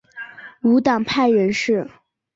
[0.63, 1.87] 无党派人士。